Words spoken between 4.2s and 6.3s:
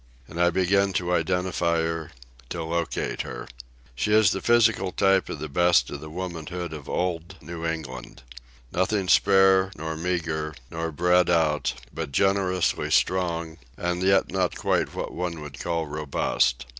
a physical type of the best of the